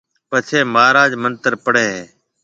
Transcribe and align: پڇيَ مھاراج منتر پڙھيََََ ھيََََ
پڇيَ 0.29 0.59
مھاراج 0.73 1.11
منتر 1.23 1.53
پڙھيََََ 1.63 1.87
ھيََََ 1.93 2.01